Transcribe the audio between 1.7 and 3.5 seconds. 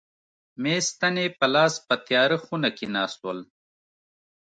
په تیاره خونه کې ناست ول.